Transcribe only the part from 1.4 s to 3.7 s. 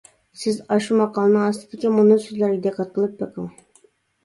ئاستىدىكى مۇنۇ سۆزلەرگە دىققەت قىلىپ بېقىڭ.